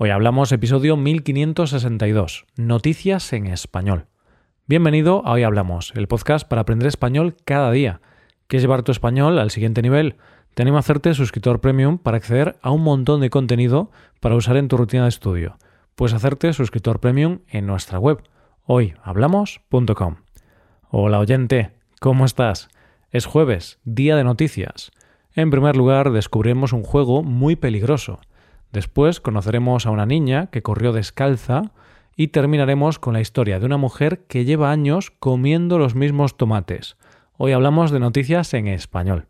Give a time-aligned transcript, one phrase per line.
[0.00, 4.06] Hoy hablamos episodio 1562, Noticias en Español.
[4.68, 8.00] Bienvenido a Hoy Hablamos, el podcast para aprender español cada día.
[8.46, 10.14] ¿Quieres llevar tu español al siguiente nivel?
[10.54, 13.90] Te animo a hacerte suscriptor premium para acceder a un montón de contenido
[14.20, 15.58] para usar en tu rutina de estudio.
[15.96, 18.22] Puedes hacerte suscriptor premium en nuestra web,
[18.66, 20.14] hoyhablamos.com.
[20.90, 22.68] Hola oyente, ¿cómo estás?
[23.10, 24.92] Es jueves, día de noticias.
[25.34, 28.20] En primer lugar, descubriremos un juego muy peligroso.
[28.72, 31.72] Después conoceremos a una niña que corrió descalza
[32.16, 36.96] y terminaremos con la historia de una mujer que lleva años comiendo los mismos tomates.
[37.36, 39.28] Hoy hablamos de noticias en español.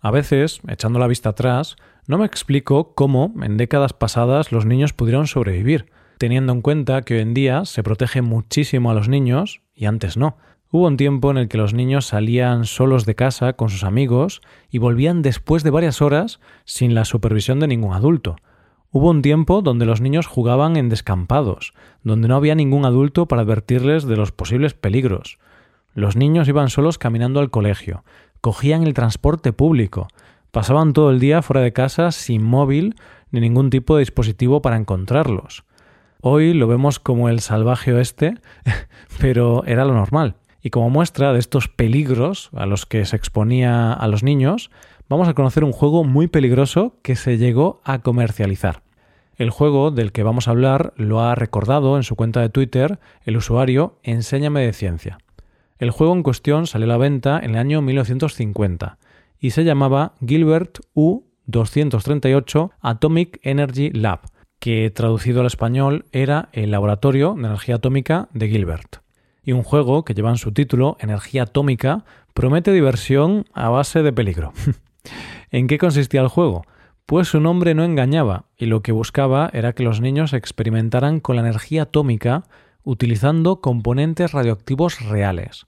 [0.00, 4.92] A veces, echando la vista atrás, no me explico cómo en décadas pasadas los niños
[4.92, 5.86] pudieron sobrevivir,
[6.18, 10.16] teniendo en cuenta que hoy en día se protege muchísimo a los niños y antes
[10.16, 10.36] no.
[10.76, 14.42] Hubo un tiempo en el que los niños salían solos de casa con sus amigos
[14.70, 18.36] y volvían después de varias horas sin la supervisión de ningún adulto.
[18.90, 23.40] Hubo un tiempo donde los niños jugaban en descampados, donde no había ningún adulto para
[23.40, 25.38] advertirles de los posibles peligros.
[25.94, 28.04] Los niños iban solos caminando al colegio,
[28.42, 30.08] cogían el transporte público,
[30.50, 32.96] pasaban todo el día fuera de casa sin móvil
[33.30, 35.64] ni ningún tipo de dispositivo para encontrarlos.
[36.20, 38.34] Hoy lo vemos como el salvaje oeste,
[39.18, 40.36] pero era lo normal.
[40.66, 44.72] Y como muestra de estos peligros a los que se exponía a los niños,
[45.08, 48.82] vamos a conocer un juego muy peligroso que se llegó a comercializar.
[49.36, 52.98] El juego del que vamos a hablar lo ha recordado en su cuenta de Twitter
[53.24, 55.18] el usuario Enséñame de Ciencia.
[55.78, 58.98] El juego en cuestión salió a la venta en el año 1950
[59.38, 64.22] y se llamaba Gilbert U238 Atomic Energy Lab,
[64.58, 69.05] que traducido al español era el Laboratorio de Energía Atómica de Gilbert
[69.46, 74.12] y un juego que lleva en su título Energía Atómica promete diversión a base de
[74.12, 74.52] peligro.
[75.50, 76.66] ¿En qué consistía el juego?
[77.06, 81.36] Pues su nombre no engañaba y lo que buscaba era que los niños experimentaran con
[81.36, 82.42] la energía atómica
[82.82, 85.66] utilizando componentes radioactivos reales.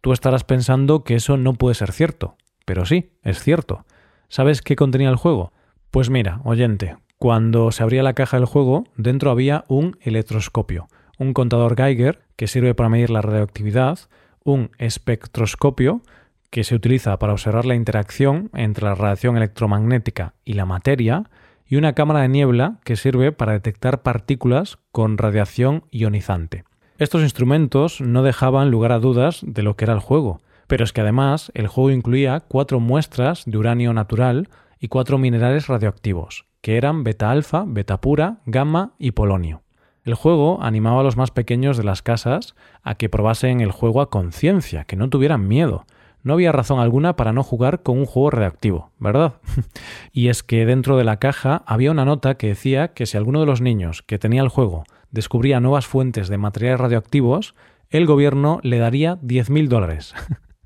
[0.00, 2.36] Tú estarás pensando que eso no puede ser cierto,
[2.66, 3.86] pero sí, es cierto.
[4.28, 5.52] ¿Sabes qué contenía el juego?
[5.92, 10.88] Pues mira, oyente, cuando se abría la caja del juego, dentro había un electroscopio,
[11.18, 13.98] un contador Geiger, que sirve para medir la radioactividad,
[14.44, 16.02] un espectroscopio,
[16.50, 21.24] que se utiliza para observar la interacción entre la radiación electromagnética y la materia,
[21.66, 26.64] y una cámara de niebla que sirve para detectar partículas con radiación ionizante.
[26.98, 30.92] Estos instrumentos no dejaban lugar a dudas de lo que era el juego, pero es
[30.92, 34.48] que además el juego incluía cuatro muestras de uranio natural
[34.78, 39.63] y cuatro minerales radioactivos, que eran beta-alfa, beta pura, gamma y polonio.
[40.04, 44.02] El juego animaba a los más pequeños de las casas a que probasen el juego
[44.02, 45.86] a conciencia, que no tuvieran miedo.
[46.22, 49.34] No había razón alguna para no jugar con un juego reactivo, ¿verdad?
[50.12, 53.40] y es que dentro de la caja había una nota que decía que si alguno
[53.40, 57.54] de los niños que tenía el juego descubría nuevas fuentes de materiales radioactivos,
[57.88, 60.14] el gobierno le daría 10.000 dólares.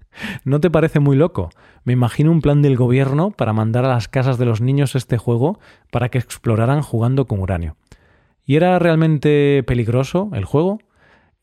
[0.45, 1.51] ¿No te parece muy loco?
[1.85, 5.17] Me imagino un plan del gobierno para mandar a las casas de los niños este
[5.17, 5.61] juego
[5.93, 7.77] para que exploraran jugando con uranio.
[8.49, 10.79] ¿Y era realmente peligroso el juego?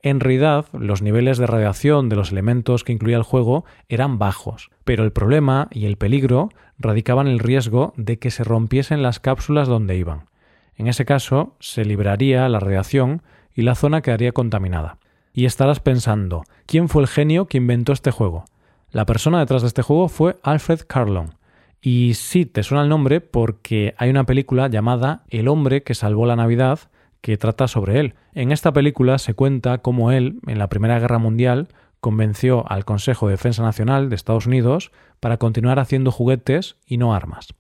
[0.02, 4.72] En realidad, los niveles de radiación de los elementos que incluía el juego eran bajos,
[4.86, 6.50] pero el problema y el peligro
[6.80, 10.30] radicaban en el riesgo de que se rompiesen las cápsulas donde iban.
[10.78, 13.22] En ese caso, se libraría la radiación
[13.54, 14.98] y la zona quedaría contaminada.
[15.32, 18.46] Y estarás pensando, ¿quién fue el genio que inventó este juego?
[18.90, 21.36] La persona detrás de este juego fue Alfred Carlon.
[21.82, 26.26] Y sí, te suena el nombre porque hay una película llamada El hombre que salvó
[26.26, 26.80] la Navidad
[27.26, 28.14] que trata sobre él.
[28.36, 31.70] En esta película se cuenta cómo él, en la Primera Guerra Mundial,
[32.00, 37.16] convenció al Consejo de Defensa Nacional de Estados Unidos para continuar haciendo juguetes y no
[37.16, 37.56] armas.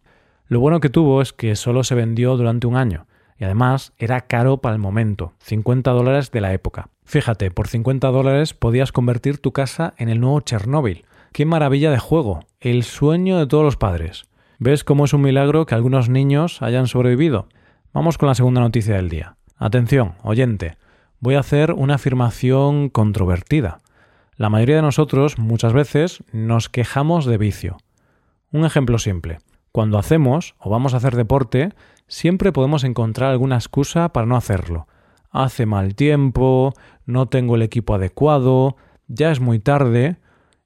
[0.45, 3.07] Lo bueno que tuvo es que solo se vendió durante un año,
[3.39, 6.89] y además era caro para el momento, 50 dólares de la época.
[7.03, 11.05] Fíjate, por 50 dólares podías convertir tu casa en el nuevo Chernóbil.
[11.31, 12.41] ¡Qué maravilla de juego!
[12.59, 14.27] El sueño de todos los padres.
[14.59, 17.47] ¿Ves cómo es un milagro que algunos niños hayan sobrevivido?
[17.93, 19.37] Vamos con la segunda noticia del día.
[19.57, 20.77] Atención, oyente,
[21.21, 23.79] voy a hacer una afirmación controvertida.
[24.35, 27.77] La mayoría de nosotros muchas veces nos quejamos de vicio.
[28.51, 29.39] Un ejemplo simple.
[29.71, 31.69] Cuando hacemos o vamos a hacer deporte,
[32.07, 34.87] siempre podemos encontrar alguna excusa para no hacerlo.
[35.31, 36.73] Hace mal tiempo,
[37.05, 38.75] no tengo el equipo adecuado,
[39.07, 40.17] ya es muy tarde,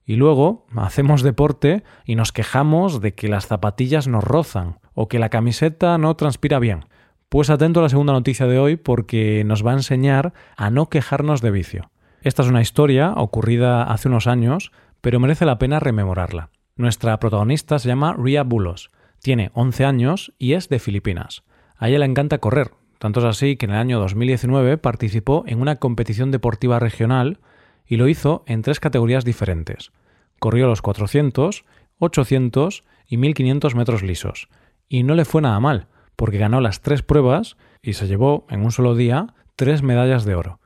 [0.03, 5.19] y luego hacemos deporte y nos quejamos de que las zapatillas nos rozan o que
[5.19, 6.85] la camiseta no transpira bien.
[7.29, 10.89] Pues atento a la segunda noticia de hoy porque nos va a enseñar a no
[10.89, 11.91] quejarnos de vicio.
[12.23, 16.49] Esta es una historia ocurrida hace unos años, pero merece la pena rememorarla.
[16.75, 18.89] Nuestra protagonista se llama Ria Bulos,
[19.21, 21.43] tiene 11 años y es de Filipinas.
[21.77, 25.61] A ella le encanta correr, tanto es así que en el año 2019 participó en
[25.61, 27.37] una competición deportiva regional
[27.85, 29.91] y lo hizo en tres categorías diferentes.
[30.39, 31.63] Corrió los 400,
[31.99, 34.49] 800 y 1500 metros lisos.
[34.87, 35.85] Y no le fue nada mal,
[36.19, 40.36] porque ganó las tres pruebas y se llevó en un solo día tres medallas de
[40.36, 40.60] oro.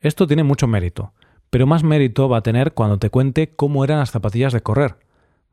[0.00, 1.14] Esto tiene mucho mérito,
[1.48, 4.98] pero más mérito va a tener cuando te cuente cómo eran las zapatillas de correr.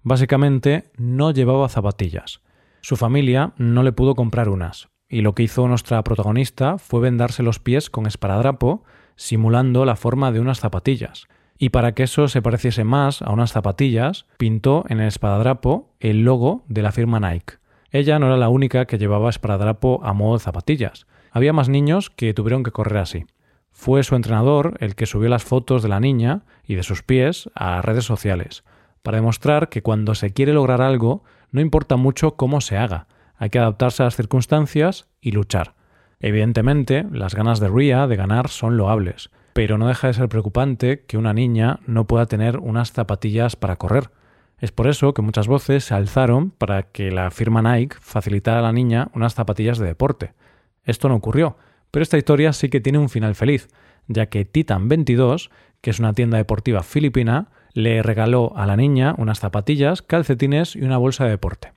[0.03, 2.41] Básicamente, no llevaba zapatillas.
[2.81, 7.41] Su familia no le pudo comprar unas, y lo que hizo nuestra protagonista fue vendarse
[7.41, 8.83] los pies con esparadrapo,
[9.15, 11.23] simulando la forma de unas zapatillas.
[11.57, 16.25] Y para que eso se pareciese más a unas zapatillas, pintó en el esparadrapo el
[16.25, 17.59] logo de la firma Nike.
[17.97, 21.07] Ella no era la única que llevaba esparadrapo a modo de zapatillas.
[21.31, 23.25] Había más niños que tuvieron que correr así.
[23.71, 27.49] Fue su entrenador el que subió las fotos de la niña y de sus pies
[27.55, 28.63] a redes sociales,
[29.01, 33.49] para demostrar que cuando se quiere lograr algo, no importa mucho cómo se haga, hay
[33.49, 35.73] que adaptarse a las circunstancias y luchar.
[36.19, 41.03] Evidentemente, las ganas de Ria de ganar son loables, pero no deja de ser preocupante
[41.07, 44.11] que una niña no pueda tener unas zapatillas para correr.
[44.59, 48.63] Es por eso que muchas voces se alzaron para que la firma Nike facilitara a
[48.63, 50.33] la niña unas zapatillas de deporte.
[50.83, 51.57] Esto no ocurrió,
[51.91, 53.67] pero esta historia sí que tiene un final feliz,
[54.07, 55.51] ya que Titan 22,
[55.81, 60.81] que es una tienda deportiva filipina, le regaló a la niña unas zapatillas, calcetines y
[60.81, 61.73] una bolsa de deporte.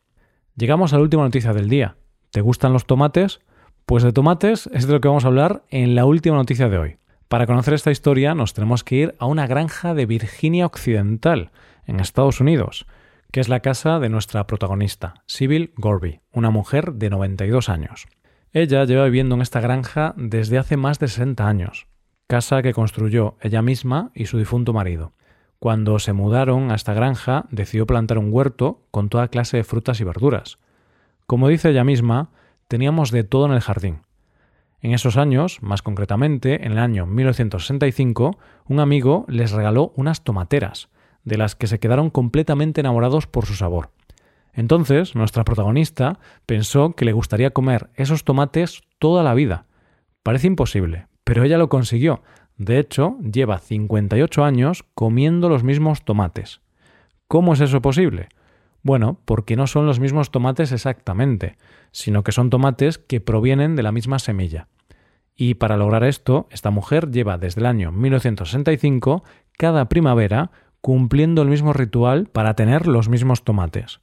[0.57, 1.97] Llegamos a la última noticia del día.
[2.31, 3.41] ¿Te gustan los tomates?
[3.85, 6.79] Pues de tomates es de lo que vamos a hablar en la última noticia de
[6.79, 6.97] hoy.
[7.29, 11.51] Para conocer esta historia nos tenemos que ir a una granja de Virginia Occidental,
[11.91, 12.87] en Estados Unidos,
[13.33, 18.07] que es la casa de nuestra protagonista, Sybil Gorby, una mujer de 92 años.
[18.53, 21.87] Ella lleva viviendo en esta granja desde hace más de 60 años,
[22.27, 25.13] casa que construyó ella misma y su difunto marido.
[25.59, 30.01] Cuando se mudaron a esta granja, decidió plantar un huerto con toda clase de frutas
[30.01, 30.59] y verduras.
[31.27, 32.31] Como dice ella misma,
[32.69, 34.03] teníamos de todo en el jardín.
[34.81, 40.89] En esos años, más concretamente en el año 1965, un amigo les regaló unas tomateras,
[41.25, 43.91] de las que se quedaron completamente enamorados por su sabor.
[44.53, 49.67] Entonces, nuestra protagonista pensó que le gustaría comer esos tomates toda la vida.
[50.23, 52.23] Parece imposible, pero ella lo consiguió,
[52.61, 56.61] de hecho, lleva 58 años comiendo los mismos tomates.
[57.27, 58.29] ¿Cómo es eso posible?
[58.83, 61.57] Bueno, porque no son los mismos tomates exactamente,
[61.91, 64.69] sino que son tomates que provienen de la misma semilla.
[65.35, 69.25] Y para lograr esto, esta mujer lleva desde el año 1965
[69.57, 74.01] cada primavera cumpliendo el mismo ritual para tener los mismos tomates.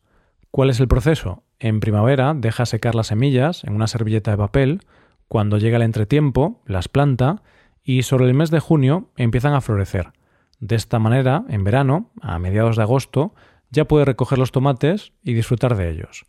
[0.51, 1.43] ¿Cuál es el proceso?
[1.59, 4.81] En primavera deja secar las semillas en una servilleta de papel,
[5.27, 7.41] cuando llega el entretiempo las planta
[7.83, 10.13] y sobre el mes de junio empiezan a florecer.
[10.59, 13.33] De esta manera, en verano, a mediados de agosto,
[13.69, 16.25] ya puede recoger los tomates y disfrutar de ellos.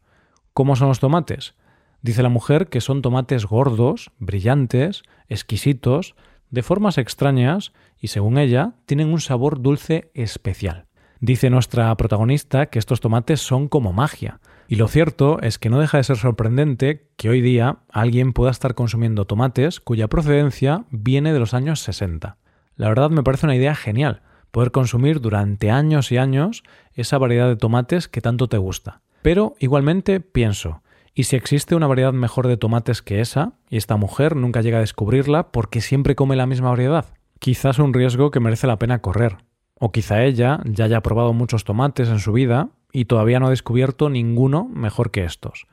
[0.52, 1.54] ¿Cómo son los tomates?
[2.02, 6.14] Dice la mujer que son tomates gordos, brillantes, exquisitos,
[6.50, 10.86] de formas extrañas y, según ella, tienen un sabor dulce especial.
[11.20, 15.80] Dice nuestra protagonista que estos tomates son como magia, y lo cierto es que no
[15.80, 21.32] deja de ser sorprendente que hoy día alguien pueda estar consumiendo tomates cuya procedencia viene
[21.32, 22.36] de los años 60.
[22.76, 27.48] La verdad me parece una idea genial, poder consumir durante años y años esa variedad
[27.48, 29.00] de tomates que tanto te gusta.
[29.22, 30.82] Pero igualmente pienso,
[31.18, 34.78] ¿y si existe una variedad mejor de tomates que esa, y esta mujer nunca llega
[34.78, 37.06] a descubrirla porque siempre come la misma variedad?
[37.40, 39.38] Quizás un riesgo que merece la pena correr.
[39.80, 43.50] O quizá ella ya haya probado muchos tomates en su vida y todavía no ha
[43.50, 45.66] descubierto ninguno mejor que estos.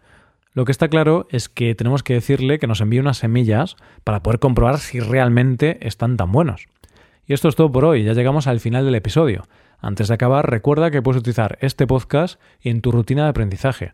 [0.53, 4.23] Lo que está claro es que tenemos que decirle que nos envíe unas semillas para
[4.23, 6.65] poder comprobar si realmente están tan buenos.
[7.27, 9.43] Y esto es todo por hoy, ya llegamos al final del episodio.
[9.79, 13.93] Antes de acabar, recuerda que puedes utilizar este podcast en tu rutina de aprendizaje,